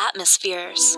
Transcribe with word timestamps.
atmospheres. 0.00 0.96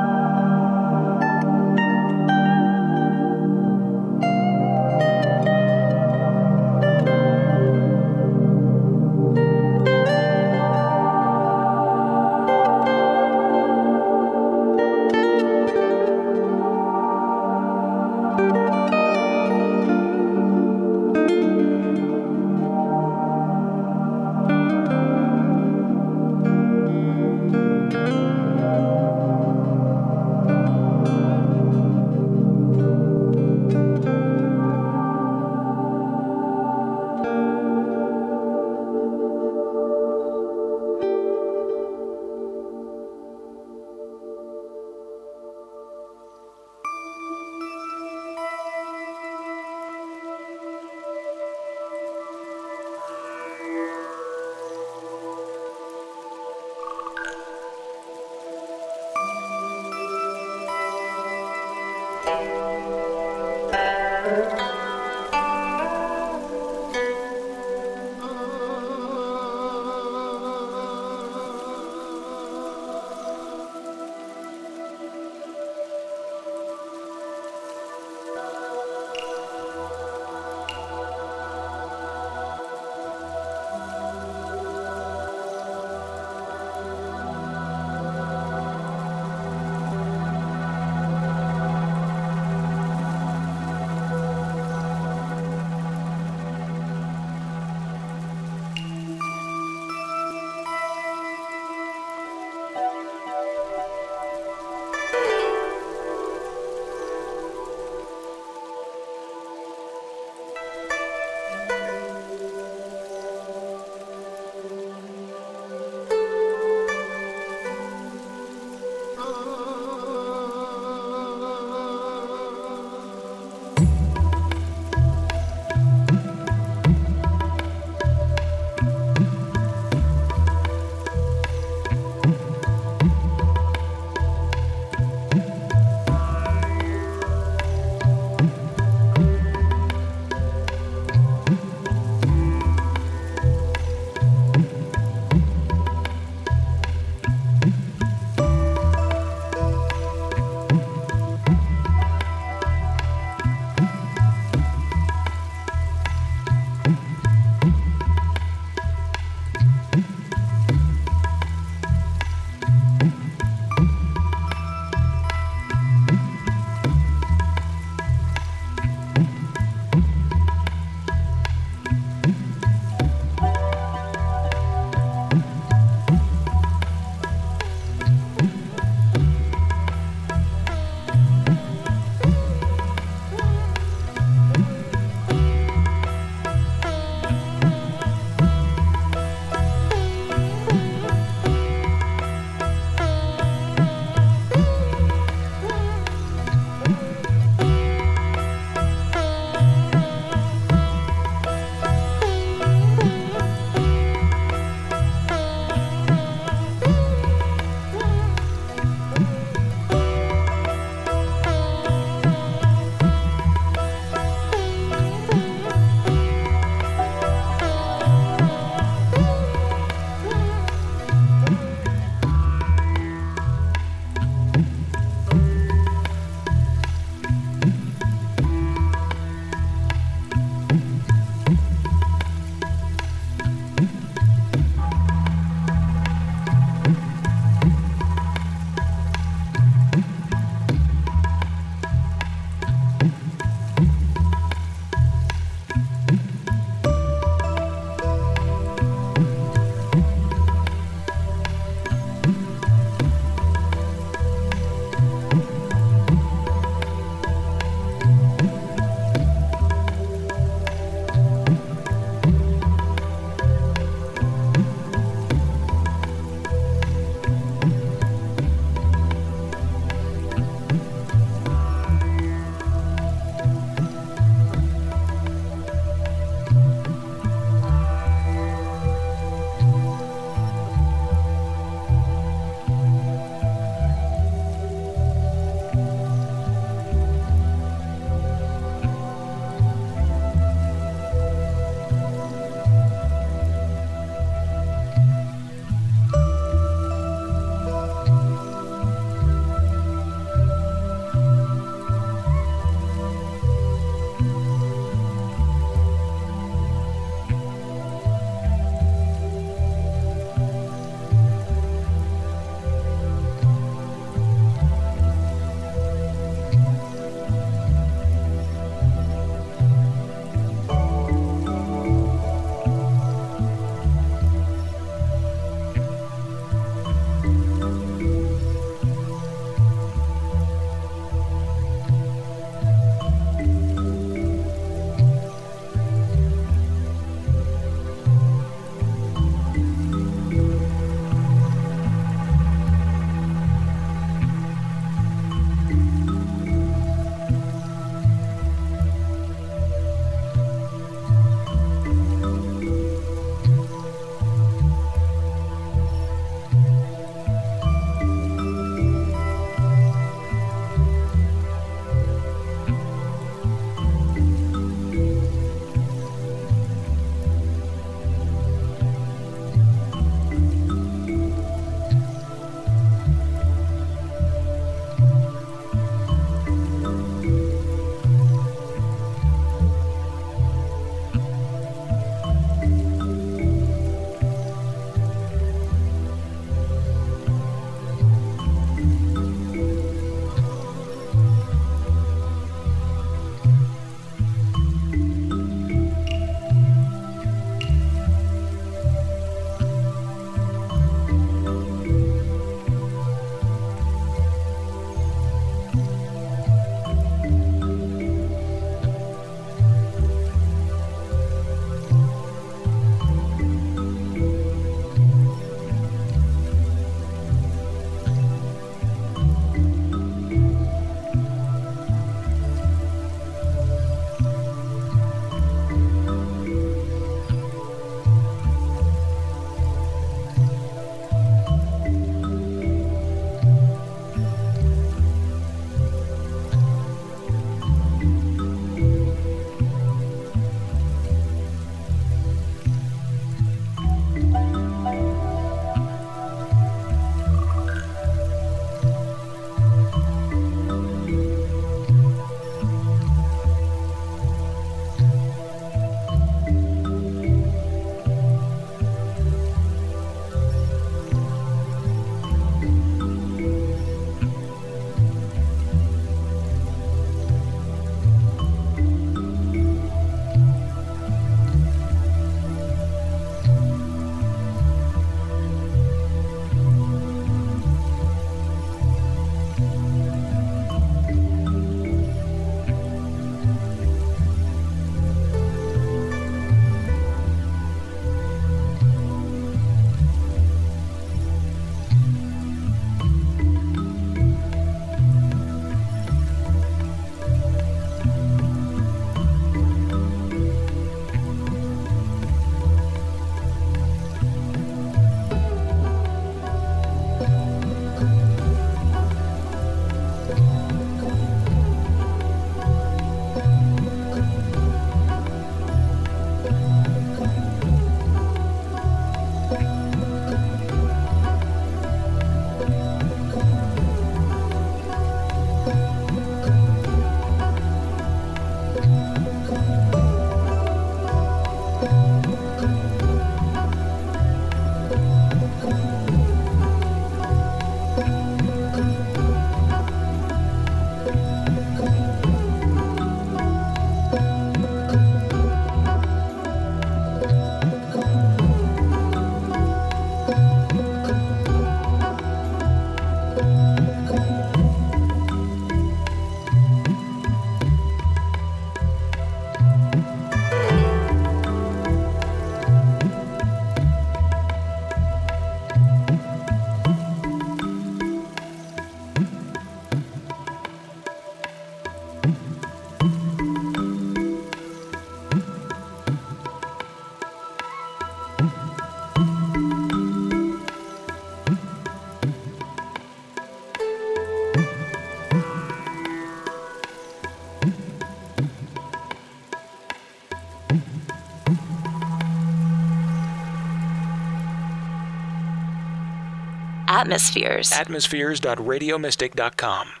Atmospheres. 597.01 597.73
Atmospheres.radiomystic.com. 597.73 600.00